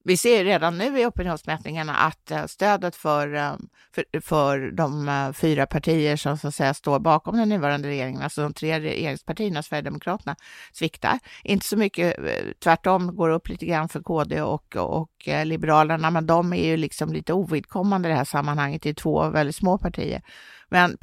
Vi 0.07 0.17
ser 0.17 0.45
redan 0.45 0.79
nu 0.79 1.01
i 1.01 1.07
opinionsmätningarna 1.07 1.95
att 1.95 2.31
eh, 2.31 2.47
stödet 2.47 2.97
för, 2.97 3.35
eh, 3.35 3.55
för, 3.95 4.21
för 4.21 4.71
de 4.71 5.09
eh, 5.09 5.33
fyra 5.33 5.67
partier 5.67 6.17
som 6.17 6.39
så 6.39 6.49
att 6.49 6.55
säga 6.55 6.75
står 6.75 6.99
bakom 6.99 7.37
den 7.37 7.49
nuvarande 7.49 7.89
regeringen, 7.89 8.23
alltså 8.23 8.43
de 8.43 8.55
tre 8.55 8.81
regeringspartierna, 8.81 9.63
Sverigedemokraterna, 9.63 10.37
sviktar. 10.73 11.19
Inte 11.45 11.67
så 11.67 11.77
mycket, 11.77 12.17
tvärtom 12.63 13.17
går 13.17 13.31
upp 13.31 13.49
lite 13.49 13.67
grann 13.67 13.89
för 13.89 14.01
KD 14.01 14.43
och, 14.43 14.77
och 14.77 15.11
Liberalerna, 15.45 16.11
men 16.11 16.27
de 16.27 16.53
är 16.53 16.67
ju 16.67 16.77
liksom 16.77 17.13
lite 17.13 17.33
ovidkommande 17.33 18.09
i 18.09 18.13
det 18.13 18.19
här 18.19 18.25
sammanhanget, 18.25 18.83
det 18.83 18.91
är 18.91 18.95
två 18.95 19.29
väldigt 19.29 19.57
små 19.57 19.79
partier. 19.79 20.23
Men 20.69 20.99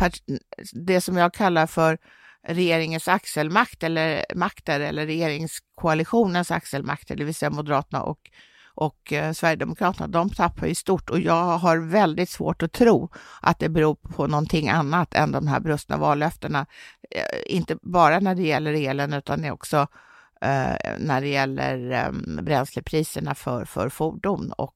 det 0.73 1.01
som 1.01 1.17
jag 1.17 1.33
kallar 1.33 1.67
för 1.67 1.97
regeringens 2.47 3.07
axelmakt 3.07 3.83
eller 3.83 4.25
makter 4.35 4.79
eller 4.79 5.05
regeringskoalitionens 5.05 6.51
axelmakter, 6.51 7.15
det 7.15 7.23
vill 7.23 7.35
säga 7.35 7.49
Moderaterna 7.49 8.03
och 8.03 8.19
och 8.75 9.13
eh, 9.13 9.33
Sverigedemokraterna, 9.33 10.07
de 10.07 10.29
tappar 10.29 10.67
ju 10.67 10.75
stort 10.75 11.09
och 11.09 11.19
jag 11.19 11.57
har 11.57 11.77
väldigt 11.77 12.29
svårt 12.29 12.63
att 12.63 12.71
tro 12.71 13.09
att 13.41 13.59
det 13.59 13.69
beror 13.69 13.95
på 13.95 14.27
någonting 14.27 14.69
annat 14.69 15.13
än 15.13 15.31
de 15.31 15.47
här 15.47 15.59
brustna 15.59 15.97
vallöftena. 15.97 16.65
Eh, 17.11 17.55
inte 17.55 17.77
bara 17.81 18.19
när 18.19 18.35
det 18.35 18.43
gäller 18.43 18.73
elen 18.73 19.13
utan 19.13 19.51
också 19.51 19.77
eh, 20.41 20.97
när 20.99 21.21
det 21.21 21.27
gäller 21.27 21.91
ehm, 21.91 22.39
bränslepriserna 22.41 23.35
för, 23.35 23.65
för 23.65 23.89
fordon 23.89 24.51
och 24.51 24.75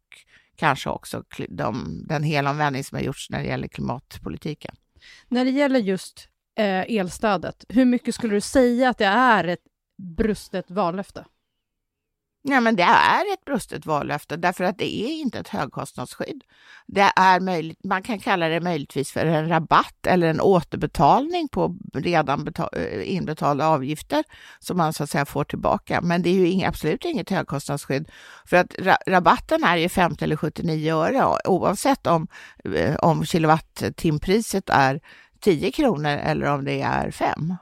kanske 0.55 0.89
också 0.89 1.23
de, 1.49 2.03
den 2.07 2.23
helomvändning 2.23 2.83
som 2.83 2.95
har 2.95 3.03
gjorts 3.03 3.29
när 3.29 3.39
det 3.39 3.47
gäller 3.47 3.67
klimatpolitiken. 3.67 4.75
När 5.27 5.45
det 5.45 5.51
gäller 5.51 5.79
just 5.79 6.29
eh, 6.57 6.97
elstödet, 6.97 7.65
hur 7.69 7.85
mycket 7.85 8.15
skulle 8.15 8.33
du 8.33 8.41
säga 8.41 8.89
att 8.89 8.97
det 8.97 9.05
är 9.05 9.43
ett 9.43 9.63
brustet 10.17 10.71
vallöfte? 10.71 11.25
Nej, 12.47 12.61
men 12.61 12.75
det 12.75 12.83
är 12.83 13.33
ett 13.33 13.45
brustet 13.45 13.85
vallöfte 13.85 14.37
därför 14.37 14.63
att 14.63 14.77
det 14.77 14.95
är 14.95 15.09
inte 15.09 15.39
ett 15.39 15.47
högkostnadsskydd. 15.47 16.43
Det 16.85 17.11
är 17.15 17.39
möjligt, 17.39 17.83
man 17.83 18.03
kan 18.03 18.19
kalla 18.19 18.47
det 18.47 18.59
möjligtvis 18.59 19.11
för 19.11 19.25
en 19.25 19.49
rabatt 19.49 20.07
eller 20.07 20.27
en 20.27 20.41
återbetalning 20.41 21.47
på 21.47 21.75
redan 21.93 22.53
eh, 22.73 23.13
inbetalda 23.15 23.67
avgifter 23.67 24.23
som 24.59 24.77
man 24.77 24.93
så 24.93 25.03
att 25.03 25.09
säga 25.09 25.25
får 25.25 25.43
tillbaka. 25.43 26.01
Men 26.01 26.21
det 26.21 26.29
är 26.29 26.33
ju 26.33 26.65
absolut 26.65 27.05
inget 27.05 27.29
högkostnadsskydd 27.29 28.09
för 28.45 28.57
att 28.57 28.75
ra 28.79 28.97
rabatten 29.07 29.63
är 29.63 29.77
ju 29.77 29.89
50 29.89 30.23
eller 30.23 30.35
79 30.35 30.95
öre 30.95 31.37
oavsett 31.45 32.07
om, 32.07 32.27
eh, 32.75 32.95
om 32.95 33.25
kilowattimpriset 33.25 34.69
är 34.69 35.01
10 35.39 35.71
kronor 35.71 36.09
eller 36.09 36.45
om 36.45 36.65
det 36.65 36.81
är 36.81 37.11
5. 37.11 37.55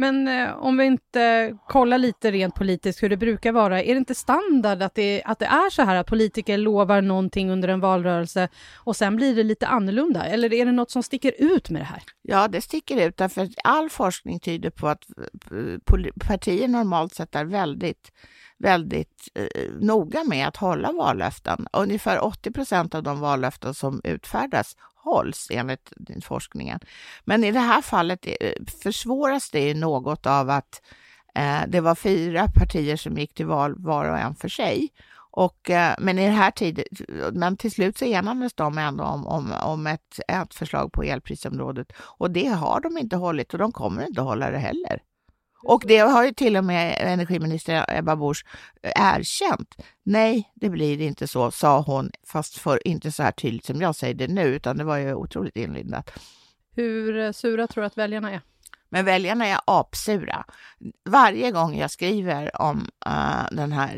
Men 0.00 0.28
eh, 0.28 0.56
om 0.56 0.76
vi 0.76 0.84
inte 0.84 1.56
kollar 1.66 1.98
lite 1.98 2.30
rent 2.30 2.54
politiskt 2.54 3.02
hur 3.02 3.08
det 3.08 3.16
brukar 3.16 3.52
vara, 3.52 3.82
är 3.82 3.94
det 3.94 3.98
inte 3.98 4.14
standard 4.14 4.82
att 4.82 4.94
det, 4.94 5.22
att 5.24 5.38
det 5.38 5.46
är 5.46 5.70
så 5.70 5.82
här 5.82 5.96
att 5.96 6.06
politiker 6.06 6.58
lovar 6.58 7.02
någonting 7.02 7.50
under 7.50 7.68
en 7.68 7.80
valrörelse 7.80 8.48
och 8.76 8.96
sen 8.96 9.16
blir 9.16 9.36
det 9.36 9.42
lite 9.42 9.66
annorlunda? 9.66 10.24
Eller 10.24 10.52
är 10.52 10.66
det 10.66 10.72
något 10.72 10.90
som 10.90 11.02
sticker 11.02 11.34
ut 11.38 11.70
med 11.70 11.80
det 11.80 11.86
här? 11.86 12.02
Ja, 12.22 12.48
det 12.48 12.60
sticker 12.60 13.06
ut 13.08 13.16
därför 13.16 13.42
att 13.42 13.50
all 13.64 13.90
forskning 13.90 14.40
tyder 14.40 14.70
på 14.70 14.88
att 14.88 15.04
eh, 15.50 16.26
partier 16.28 16.68
normalt 16.68 17.14
sett 17.14 17.34
är 17.34 17.44
väldigt 17.44 18.12
väldigt 18.60 19.28
eh, 19.34 19.70
noga 19.80 20.24
med 20.24 20.48
att 20.48 20.56
hålla 20.56 20.92
vallöften. 20.92 21.66
Ungefär 21.72 22.24
80 22.24 22.50
procent 22.50 22.94
av 22.94 23.02
de 23.02 23.20
vallöften 23.20 23.74
som 23.74 24.00
utfärdas 24.04 24.76
hålls 24.94 25.48
enligt 25.50 25.92
forskningen. 26.22 26.80
Men 27.24 27.44
i 27.44 27.52
det 27.52 27.60
här 27.60 27.82
fallet 27.82 28.26
eh, 28.26 28.52
försvåras 28.82 29.50
det 29.50 29.74
något 29.74 30.26
av 30.26 30.50
att 30.50 30.82
eh, 31.34 31.60
det 31.68 31.80
var 31.80 31.94
fyra 31.94 32.48
partier 32.48 32.96
som 32.96 33.18
gick 33.18 33.34
till 33.34 33.46
val 33.46 33.74
var 33.76 34.10
och 34.10 34.18
en 34.18 34.34
för 34.34 34.48
sig. 34.48 34.88
Och, 35.32 35.70
eh, 35.70 35.94
men 35.98 36.18
i 36.18 36.26
det 36.26 36.32
här 36.32 36.50
tiden, 36.50 36.84
men 37.32 37.56
till 37.56 37.70
slut 37.70 37.98
så 37.98 38.04
enades 38.04 38.54
de 38.54 38.78
ändå 38.78 39.04
om, 39.04 39.26
om, 39.26 39.52
om 39.62 39.86
ett, 39.86 40.20
ett 40.28 40.54
förslag 40.54 40.92
på 40.92 41.02
elprisområdet 41.02 41.92
och 41.98 42.30
det 42.30 42.46
har 42.46 42.80
de 42.80 42.98
inte 42.98 43.16
hållit 43.16 43.52
och 43.52 43.58
de 43.58 43.72
kommer 43.72 44.06
inte 44.06 44.20
hålla 44.20 44.50
det 44.50 44.58
heller. 44.58 45.00
Och 45.62 45.82
det 45.86 45.98
har 45.98 46.24
ju 46.24 46.32
till 46.32 46.56
och 46.56 46.64
med 46.64 46.96
energiminister 47.00 47.84
Ebba 47.88 48.16
Busch 48.16 48.44
erkänt. 48.82 49.74
Nej, 50.02 50.52
det 50.54 50.70
blir 50.70 51.00
inte 51.00 51.26
så, 51.26 51.50
sa 51.50 51.80
hon, 51.80 52.10
fast 52.26 52.58
för 52.58 52.86
inte 52.88 53.12
så 53.12 53.22
här 53.22 53.32
tydligt 53.32 53.64
som 53.64 53.80
jag 53.80 53.96
säger 53.96 54.14
det 54.14 54.28
nu, 54.28 54.42
utan 54.42 54.76
det 54.76 54.84
var 54.84 54.96
ju 54.96 55.14
otroligt 55.14 55.56
inlindat. 55.56 56.10
Hur 56.76 57.18
eh, 57.18 57.32
sura 57.32 57.66
tror 57.66 57.82
du 57.82 57.86
att 57.86 57.98
väljarna 57.98 58.30
är? 58.30 58.40
Men 58.88 59.04
väljarna 59.04 59.46
är 59.46 59.60
apsura. 59.64 60.44
Varje 61.08 61.50
gång 61.50 61.78
jag 61.78 61.90
skriver 61.90 62.62
om 62.62 62.78
uh, 63.06 63.46
den 63.52 63.72
här 63.72 63.96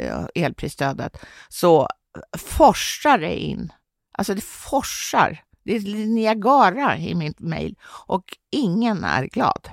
uh, 0.00 0.26
elprisstödet 0.34 1.16
så 1.48 1.88
forsar 2.38 3.18
det 3.18 3.36
in. 3.36 3.72
Alltså 4.12 4.34
det 4.34 4.44
forsar. 4.44 5.44
Det 5.64 5.76
är 5.76 6.06
Niagara 6.06 6.98
i 6.98 7.14
mitt 7.14 7.40
mejl 7.40 7.76
och 8.06 8.36
ingen 8.50 9.04
är 9.04 9.24
glad 9.24 9.68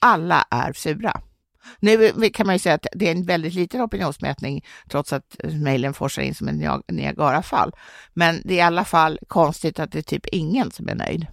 alla 0.00 0.44
är 0.50 0.72
sura. 0.72 1.20
Nu 1.80 2.30
kan 2.30 2.46
man 2.46 2.54
ju 2.54 2.58
säga 2.58 2.74
att 2.74 2.86
det 2.92 3.08
är 3.08 3.12
en 3.12 3.24
väldigt 3.24 3.54
liten 3.54 3.82
opinionsmätning 3.82 4.64
trots 4.88 5.12
att 5.12 5.36
mejlen 5.62 5.94
forsar 5.94 6.22
in 6.22 6.34
som 6.34 6.48
en 6.48 6.82
Niagarafall. 6.88 7.72
Men 8.14 8.42
det 8.44 8.54
är 8.54 8.58
i 8.58 8.60
alla 8.60 8.84
fall 8.84 9.18
konstigt 9.28 9.78
att 9.78 9.92
det 9.92 9.98
är 9.98 10.02
typ 10.02 10.26
ingen 10.26 10.70
som 10.70 10.88
är 10.88 10.94
nöjd. 10.94 11.26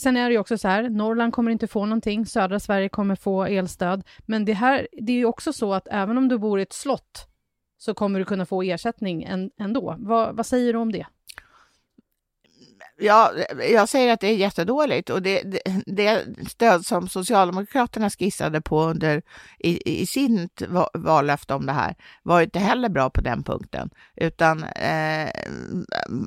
Sen 0.00 0.16
är 0.16 0.28
det 0.28 0.32
ju 0.32 0.38
också 0.38 0.58
så 0.58 0.68
här, 0.68 0.88
Norrland 0.88 1.32
kommer 1.32 1.50
inte 1.50 1.66
få 1.66 1.86
någonting, 1.86 2.26
södra 2.26 2.60
Sverige 2.60 2.88
kommer 2.88 3.14
få 3.14 3.44
elstöd. 3.44 4.04
Men 4.26 4.44
det 4.44 4.52
här, 4.52 4.88
det 4.92 5.12
är 5.12 5.16
ju 5.16 5.24
också 5.24 5.52
så 5.52 5.74
att 5.74 5.88
även 5.90 6.18
om 6.18 6.28
du 6.28 6.38
bor 6.38 6.58
i 6.58 6.62
ett 6.62 6.72
slott 6.72 7.28
så 7.78 7.94
kommer 7.94 8.18
du 8.18 8.24
kunna 8.24 8.46
få 8.46 8.62
ersättning 8.62 9.50
ändå. 9.58 9.96
Vad, 9.98 10.36
vad 10.36 10.46
säger 10.46 10.72
du 10.72 10.78
om 10.78 10.92
det? 10.92 11.06
Ja, 13.00 13.32
jag 13.70 13.88
säger 13.88 14.12
att 14.12 14.20
det 14.20 14.26
är 14.28 14.36
jättedåligt 14.36 15.10
och 15.10 15.22
det, 15.22 15.42
det, 15.42 15.62
det 15.86 16.26
stöd 16.48 16.86
som 16.86 17.08
Socialdemokraterna 17.08 18.10
skissade 18.10 18.60
på 18.60 18.82
under 18.82 19.22
i, 19.58 20.00
i 20.02 20.06
sin 20.06 20.48
vallöfte 20.94 21.54
om 21.54 21.66
det 21.66 21.72
här 21.72 21.94
var 22.22 22.40
inte 22.40 22.58
heller 22.58 22.88
bra 22.88 23.10
på 23.10 23.20
den 23.20 23.42
punkten, 23.42 23.90
utan 24.16 24.64
eh, 24.64 25.30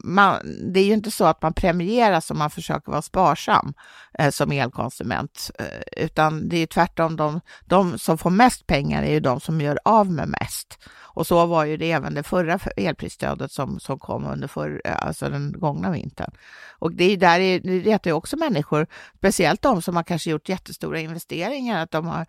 man, 0.04 0.36
det 0.74 0.80
är 0.80 0.86
ju 0.86 0.94
inte 0.94 1.12
så 1.12 1.26
att 1.26 1.42
man 1.42 1.54
premieras 1.54 2.32
om 2.32 2.38
man 2.38 2.50
försöker 2.50 2.92
vara 2.92 3.02
sparsam. 3.02 3.74
Eh, 4.20 4.30
som 4.30 4.52
elkonsument, 4.52 5.52
eh, 5.60 6.04
utan 6.04 6.50
det 6.50 6.58
är 6.58 6.68
tvärtom 6.68 7.16
de, 7.16 7.42
de 7.66 8.00
som 8.00 8.18
får 8.18 8.30
mest 8.30 8.68
pengar 8.68 9.04
är 9.04 9.12
ju 9.12 9.20
de 9.20 9.40
som 9.40 9.62
gör 9.62 9.80
av 9.86 10.12
med 10.12 10.28
mest. 10.28 10.80
Och 11.14 11.28
så 11.28 11.46
var 11.46 11.66
ju 11.66 11.78
det 11.78 11.92
även 11.92 12.14
det 12.14 12.24
förra 12.24 12.60
elprisstödet 12.76 13.52
som, 13.52 13.80
som 13.80 14.00
kom 14.00 14.26
under 14.26 14.48
för, 14.48 14.82
eh, 14.86 15.06
alltså 15.06 15.30
den 15.30 15.56
gångna 15.60 15.92
vintern. 15.92 16.32
Och 16.80 16.92
det 16.92 17.04
är 17.04 17.18
där 17.18 17.40
det 17.40 17.60
retar 17.80 18.10
ju 18.10 18.14
också 18.14 18.38
människor, 18.38 18.88
speciellt 19.18 19.62
de 19.62 19.82
som 19.82 19.96
har 19.96 20.04
kanske 20.04 20.30
gjort 20.30 20.50
jättestora 20.50 21.00
investeringar, 21.00 21.84
att 21.84 21.92
de 21.92 22.08
har 22.08 22.26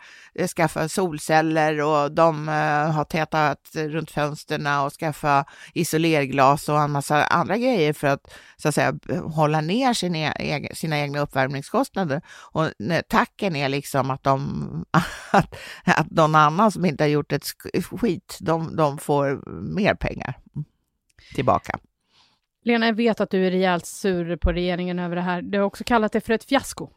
skaffat 0.47 0.91
solceller 0.93 1.81
och 1.81 2.12
de 2.12 2.49
har 2.95 3.05
tätat 3.05 3.71
runt 3.75 4.11
fönstren 4.11 4.67
och 4.67 4.93
skaffat 4.93 5.47
isolerglas 5.75 6.69
och 6.69 6.81
en 6.81 6.91
massa 6.91 7.25
andra 7.25 7.57
grejer 7.57 7.93
för 7.93 8.07
att 8.07 8.33
så 8.57 8.69
att 8.69 8.75
säga 8.75 8.95
hålla 9.35 9.61
ner 9.61 10.05
e-, 10.15 10.75
sina 10.75 10.99
egna 10.99 11.21
uppvärmningskostnader. 11.21 11.73
Och 12.35 12.71
tacken 13.09 13.57
är 13.57 13.69
liksom 13.69 14.11
att 14.11 14.23
de, 14.23 14.85
att, 15.33 15.57
att 15.85 16.11
någon 16.11 16.35
annan 16.35 16.73
som 16.73 16.85
inte 16.85 17.05
har 17.05 17.09
gjort 17.09 17.33
ett 17.33 17.47
skit, 17.91 18.39
de, 18.41 18.77
de 18.77 18.99
får 18.99 19.43
mer 19.75 19.95
pengar 19.95 20.39
tillbaka. 21.35 21.79
Lena, 22.65 22.87
jag 22.87 22.95
vet 22.95 23.21
att 23.21 23.31
du 23.31 23.47
är 23.47 23.51
rejält 23.51 23.87
sur 23.87 24.37
på 24.37 24.53
regeringen 24.53 24.99
över 24.99 25.17
det 25.17 25.23
här. 25.23 25.43
Du 25.43 25.59
har 25.59 25.65
också 25.65 25.85
kallat 25.85 26.12
det 26.12 26.21
för 26.21 26.33
ett 26.33 26.45
fiasko. 26.45 26.91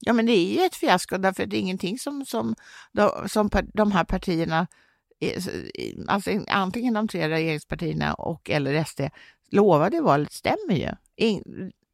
Ja, 0.00 0.12
men 0.12 0.26
det 0.26 0.32
är 0.32 0.54
ju 0.54 0.66
ett 0.66 0.76
fiasko 0.76 1.18
därför 1.18 1.42
att 1.42 1.50
det 1.50 1.56
är 1.56 1.60
ingenting 1.60 1.98
som, 1.98 2.24
som, 2.24 2.54
de, 2.92 3.28
som 3.28 3.50
de 3.74 3.92
här 3.92 4.04
partierna, 4.04 4.66
alltså 6.08 6.30
antingen 6.48 6.94
de 6.94 7.08
tre 7.08 7.28
regeringspartierna 7.28 8.14
och 8.14 8.50
eller 8.50 8.84
SD, 8.84 9.00
lovade 9.50 9.96
i 9.96 10.00
valet 10.00 10.32
stämmer 10.32 10.74
ju. 10.74 10.90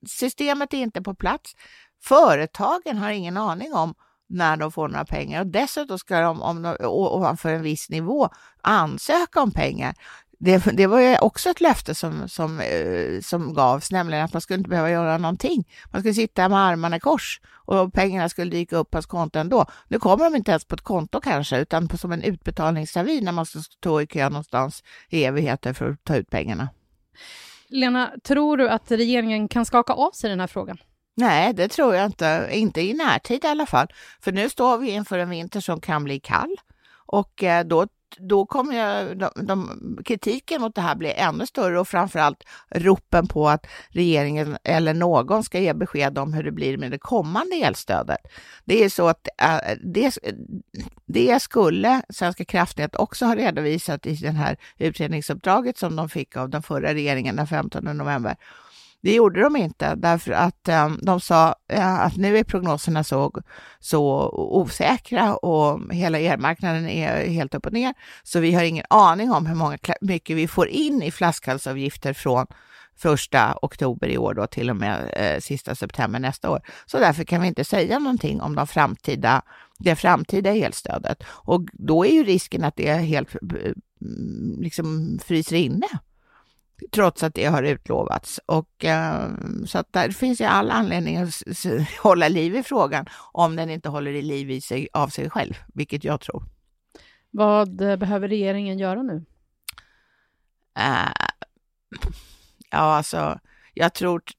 Systemet 0.07 0.75
är 0.75 0.79
inte 0.79 1.03
på 1.03 1.15
plats. 1.15 1.57
Företagen 2.03 2.99
har 2.99 3.11
ingen 3.11 3.37
aning 3.37 3.75
om 3.75 3.95
när 4.29 4.57
de 4.57 4.73
får 4.73 4.89
några 4.89 5.05
pengar 5.05 5.41
och 5.41 5.47
dessutom 5.47 5.99
ska 5.99 6.21
de, 6.21 6.43
om 6.43 6.63
de 6.63 6.77
ovanför 6.87 7.49
en 7.49 7.63
viss 7.63 7.91
nivå 7.91 8.29
ansöka 8.63 9.41
om 9.41 9.51
pengar 9.51 9.95
det, 10.41 10.65
det 10.73 10.87
var 10.87 11.01
ju 11.01 11.19
också 11.19 11.51
ett 11.51 11.61
löfte 11.61 11.95
som, 11.95 12.29
som, 12.29 12.61
eh, 12.61 13.21
som 13.21 13.55
gavs, 13.55 13.91
nämligen 13.91 14.25
att 14.25 14.33
man 14.33 14.41
skulle 14.41 14.59
inte 14.59 14.71
behöva 14.71 14.91
göra 14.91 15.19
någonting. 15.19 15.69
Man 15.93 16.01
skulle 16.01 16.15
sitta 16.15 16.49
med 16.49 16.59
armarna 16.59 16.97
i 16.97 17.01
kors 17.01 17.41
och 17.51 17.93
pengarna 17.93 18.29
skulle 18.29 18.51
dyka 18.51 18.77
upp 18.77 18.91
på 18.91 18.99
ett 18.99 19.07
konto 19.07 19.39
ändå. 19.39 19.67
Nu 19.89 19.99
kommer 19.99 20.25
de 20.25 20.37
inte 20.37 20.51
ens 20.51 20.65
på 20.65 20.75
ett 20.75 20.81
konto 20.81 21.21
kanske, 21.21 21.59
utan 21.59 21.89
på, 21.89 21.99
som 21.99 22.13
en 22.13 22.23
utbetalningsavi 22.23 23.21
när 23.21 23.33
man 23.33 23.47
ska 23.47 23.59
stå 23.59 24.01
i 24.01 24.07
kö 24.07 24.29
någonstans 24.29 24.83
i 25.09 25.25
evigheter 25.25 25.73
för 25.73 25.91
att 25.91 26.05
ta 26.05 26.17
ut 26.17 26.31
pengarna. 26.31 26.69
Lena, 27.69 28.11
tror 28.25 28.57
du 28.57 28.69
att 28.69 28.91
regeringen 28.91 29.49
kan 29.49 29.65
skaka 29.65 29.93
av 29.93 30.11
sig 30.11 30.31
den 30.31 30.41
här 30.41 30.47
frågan? 30.47 30.79
Nej, 31.19 31.55
det 31.55 31.69
tror 31.69 31.95
jag 31.95 32.07
inte. 32.07 32.49
Inte 32.53 32.81
i 32.81 32.95
närtid 32.95 33.45
i 33.45 33.47
alla 33.47 33.67
fall. 33.67 33.87
För 34.21 34.33
nu 34.33 34.49
står 34.49 34.79
vi 34.79 34.91
inför 34.91 35.19
en 35.19 35.31
vinter 35.31 35.61
som 35.61 35.81
kan 35.81 36.05
bli 36.05 36.21
kall 36.21 36.57
och 37.07 37.43
eh, 37.43 37.65
då 37.65 37.87
då 38.19 38.47
kommer 38.47 38.77
jag, 38.77 39.19
de, 39.19 39.31
de, 39.47 39.99
kritiken 40.05 40.61
mot 40.61 40.75
det 40.75 40.81
här 40.81 40.95
bli 40.95 41.13
ännu 41.13 41.47
större 41.47 41.81
och 41.81 41.89
framförallt 41.89 42.45
ropen 42.71 43.27
på 43.27 43.49
att 43.49 43.67
regeringen 43.89 44.57
eller 44.65 44.95
någon 44.95 45.45
ska 45.45 45.59
ge 45.59 45.75
besked 45.75 46.19
om 46.19 46.33
hur 46.33 46.43
det 46.43 46.53
blir 46.53 46.77
med 46.79 46.91
det 46.91 46.99
kommande 46.99 47.57
elstödet. 47.57 48.19
Det 48.65 48.85
är 48.85 48.89
så 48.89 49.09
att 49.09 49.29
äh, 49.43 49.77
det, 49.85 50.19
det 51.07 51.43
skulle 51.43 52.03
Svenska 52.11 52.45
kraftnät 52.45 52.97
också 52.97 53.27
ha 53.27 53.37
redovisat 53.37 54.07
i 54.07 54.15
det 54.15 54.31
här 54.31 54.57
utredningsuppdraget 54.79 55.79
som 55.79 55.97
de 55.97 56.09
fick 56.09 56.37
av 56.37 56.51
den 56.51 56.63
förra 56.63 56.95
regeringen 56.95 57.37
den 57.37 57.47
15 57.47 57.85
november. 57.85 58.37
Det 59.03 59.15
gjorde 59.15 59.43
de 59.43 59.57
inte 59.57 59.95
därför 59.95 60.33
att 60.33 60.69
ehm, 60.69 60.99
de 61.03 61.21
sa 61.21 61.55
eh, 61.69 62.01
att 62.01 62.17
nu 62.17 62.39
är 62.39 62.45
prognoserna 62.45 63.05
så, 63.05 63.43
så 63.79 64.31
osäkra 64.33 65.37
och 65.37 65.95
hela 65.95 66.19
elmarknaden 66.19 66.89
är 66.89 67.27
helt 67.27 67.55
upp 67.55 67.67
och 67.67 67.73
ner. 67.73 67.95
Så 68.23 68.41
vi 68.41 68.53
har 68.53 68.63
ingen 68.63 68.85
aning 68.91 69.33
om 69.33 69.47
hur 69.47 69.55
många, 69.55 69.79
mycket 70.01 70.37
vi 70.37 70.49
får 70.49 70.69
in 70.69 71.03
i 71.03 71.11
flaskhalsavgifter 71.11 72.13
från 72.13 72.47
första 72.97 73.59
oktober 73.63 74.09
i 74.09 74.19
år 74.19 74.35
då 74.35 74.47
till 74.47 74.71
och 74.71 74.77
med 74.77 75.11
eh, 75.17 75.41
sista 75.41 75.75
september 75.75 76.19
nästa 76.19 76.51
år. 76.51 76.63
Så 76.87 76.99
därför 76.99 77.25
kan 77.25 77.41
vi 77.41 77.49
inte 77.49 77.65
säga 77.65 77.99
någonting 77.99 78.41
om 78.41 78.55
de 78.55 78.67
framtida, 78.67 79.43
det 79.79 79.97
framtida 79.97 80.51
elstödet. 80.51 81.25
Och 81.29 81.63
då 81.73 82.07
är 82.07 82.13
ju 82.13 82.25
risken 82.25 82.65
att 82.65 82.77
det 82.77 82.93
helt 82.93 83.35
eh, 83.35 83.73
liksom 84.59 85.19
fryser 85.25 85.57
inne 85.57 85.87
trots 86.93 87.23
att 87.23 87.35
det 87.35 87.45
har 87.45 87.63
utlovats. 87.63 88.41
Och, 88.47 88.85
eh, 88.85 89.31
så 89.67 89.79
att 89.79 89.93
där 89.93 90.11
finns 90.11 90.41
ju 90.41 90.45
all 90.45 90.71
anledning 90.71 91.17
att 91.17 91.43
hålla 92.03 92.29
liv 92.29 92.57
i 92.57 92.63
frågan 92.63 93.07
om 93.33 93.57
den 93.57 93.71
inte 93.71 93.89
håller 93.89 94.11
i 94.11 94.23
liv 94.23 94.51
i 94.51 94.61
sig, 94.61 94.89
av 94.93 95.09
sig 95.09 95.31
själv, 95.31 95.55
vilket 95.75 96.05
jag 96.05 96.21
tror. 96.21 96.45
Vad 97.31 97.81
eh, 97.81 97.97
behöver 97.97 98.29
regeringen 98.29 98.79
göra 98.79 99.03
nu? 99.03 99.15
Uh, 100.79 101.13
ja, 102.71 102.79
alltså, 102.79 103.41
jag 103.75 103.95
tror... 103.95 104.23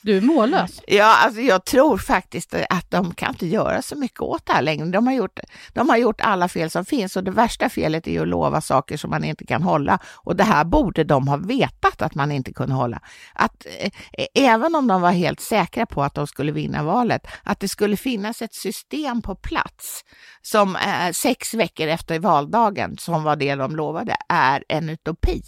Du 0.00 0.16
är 0.16 0.20
mållös. 0.20 0.80
ja, 0.86 1.16
alltså 1.24 1.40
jag 1.40 1.64
tror 1.64 1.98
faktiskt 1.98 2.54
att 2.70 2.90
de 2.90 3.14
kan 3.14 3.30
inte 3.30 3.46
göra 3.46 3.82
så 3.82 3.96
mycket 3.96 4.20
åt 4.20 4.46
det 4.46 4.52
här 4.52 4.62
längre. 4.62 4.86
De 4.86 5.06
har, 5.06 5.14
gjort, 5.14 5.40
de 5.72 5.88
har 5.88 5.96
gjort 5.96 6.20
alla 6.20 6.48
fel 6.48 6.70
som 6.70 6.84
finns 6.84 7.16
och 7.16 7.24
det 7.24 7.30
värsta 7.30 7.68
felet 7.68 8.06
är 8.06 8.10
ju 8.10 8.22
att 8.22 8.28
lova 8.28 8.60
saker 8.60 8.96
som 8.96 9.10
man 9.10 9.24
inte 9.24 9.46
kan 9.46 9.62
hålla. 9.62 9.98
Och 10.06 10.36
det 10.36 10.44
här 10.44 10.64
borde 10.64 11.04
de 11.04 11.28
ha 11.28 11.36
vetat 11.36 12.02
att 12.02 12.14
man 12.14 12.32
inte 12.32 12.52
kunde 12.52 12.74
hålla. 12.74 13.00
Att 13.34 13.66
eh, 13.78 13.90
även 14.34 14.74
om 14.74 14.86
de 14.86 15.00
var 15.00 15.10
helt 15.10 15.40
säkra 15.40 15.86
på 15.86 16.02
att 16.02 16.14
de 16.14 16.26
skulle 16.26 16.52
vinna 16.52 16.82
valet, 16.82 17.26
att 17.42 17.60
det 17.60 17.68
skulle 17.68 17.96
finnas 17.96 18.42
ett 18.42 18.54
system 18.54 19.22
på 19.22 19.34
plats 19.34 20.04
som 20.42 20.76
eh, 20.76 21.12
sex 21.12 21.54
veckor 21.54 21.88
efter 21.88 22.18
valdagen, 22.18 22.98
som 22.98 23.22
var 23.22 23.36
det 23.36 23.54
de 23.54 23.76
lovade, 23.76 24.16
är 24.28 24.64
en 24.68 24.88
utopi 24.88 25.42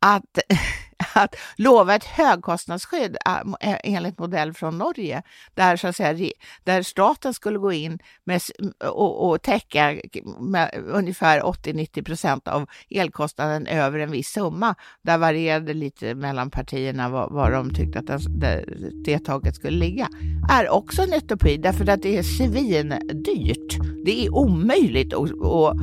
att, 0.00 0.38
att 1.14 1.34
lova 1.56 1.94
ett 1.94 2.04
högkostnadsskydd 2.04 3.16
ah, 3.24 3.40
eh, 3.60 3.76
enligt 3.84 4.18
modell 4.18 4.54
från 4.54 4.78
Norge, 4.78 5.22
där, 5.54 5.76
så 5.76 5.88
att 5.88 5.96
säga, 5.96 6.30
där 6.64 6.82
staten 6.82 7.34
skulle 7.34 7.58
gå 7.58 7.72
in 7.72 7.98
med, 8.24 8.40
och, 8.84 9.28
och 9.28 9.42
täcka 9.42 10.00
med 10.40 10.84
ungefär 10.86 11.40
80-90 11.40 12.04
procent 12.04 12.48
av 12.48 12.66
elkostnaden 12.90 13.66
över 13.66 13.98
en 13.98 14.10
viss 14.10 14.28
summa. 14.28 14.74
Där 15.02 15.18
varierade 15.18 15.74
lite 15.74 16.14
mellan 16.14 16.50
partierna 16.50 17.08
vad, 17.08 17.32
vad 17.32 17.52
de 17.52 17.74
tyckte 17.74 17.98
att 17.98 18.40
det, 18.40 18.64
det 19.04 19.18
taket 19.18 19.54
skulle 19.54 19.78
ligga. 19.78 20.08
är 20.50 20.68
också 20.68 21.02
en 21.02 21.12
utopi 21.12 21.56
därför 21.56 21.88
att 21.88 22.02
det 22.02 22.18
är 22.18 22.22
svindyrt. 22.22 23.78
Det 24.04 24.26
är 24.26 24.34
omöjligt 24.34 25.14
att, 25.14 25.30
att 25.42 25.76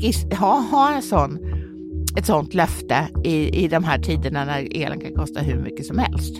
skissa, 0.00 0.36
ha, 0.36 0.60
ha 0.60 0.94
en 0.94 1.02
sån 1.02 1.38
ett 2.16 2.26
sådant 2.26 2.54
löfte 2.54 3.08
i, 3.24 3.64
i 3.64 3.68
de 3.68 3.84
här 3.84 3.98
tiderna 3.98 4.44
när 4.44 4.76
elen 4.76 5.00
kan 5.00 5.14
kosta 5.14 5.40
hur 5.40 5.62
mycket 5.62 5.86
som 5.86 5.98
helst. 5.98 6.36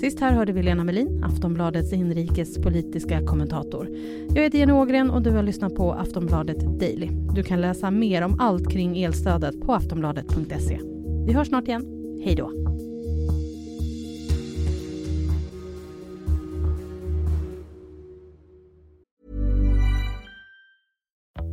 Sist 0.00 0.20
här 0.20 0.32
hörde 0.32 0.52
vi 0.52 0.62
Lena 0.62 0.84
Melin, 0.84 1.24
Aftonbladets 1.24 1.92
inrikespolitiska 1.92 3.26
kommentator. 3.26 3.88
Jag 4.34 4.42
heter 4.42 4.58
Jenny 4.58 4.72
Ågren 4.72 5.10
och 5.10 5.22
du 5.22 5.30
har 5.30 5.42
lyssnat 5.42 5.74
på 5.74 5.92
Aftonbladet 5.92 6.80
Daily. 6.80 7.08
Du 7.34 7.42
kan 7.42 7.60
läsa 7.60 7.90
mer 7.90 8.22
om 8.22 8.40
allt 8.40 8.70
kring 8.70 9.02
elstödet 9.02 9.60
på 9.60 9.74
aftonbladet.se. 9.74 10.78
Vi 11.26 11.32
hörs 11.32 11.48
snart 11.48 11.68
igen. 11.68 11.82
Hej 12.24 12.34
då! 12.34 12.63